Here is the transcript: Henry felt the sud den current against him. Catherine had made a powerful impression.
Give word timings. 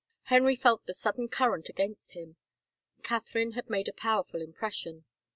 Henry 0.23 0.55
felt 0.55 0.87
the 0.87 0.95
sud 0.95 1.17
den 1.17 1.27
current 1.27 1.69
against 1.69 2.13
him. 2.13 2.35
Catherine 3.03 3.51
had 3.51 3.69
made 3.69 3.87
a 3.87 3.93
powerful 3.93 4.41
impression. 4.41 5.05